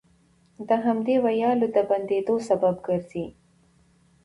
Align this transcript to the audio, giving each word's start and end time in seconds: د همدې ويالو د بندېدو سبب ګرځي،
د 0.67 0.69
همدې 0.85 1.15
ويالو 1.25 1.67
د 1.75 1.77
بندېدو 1.89 2.35
سبب 2.47 2.75
ګرځي، 2.87 3.25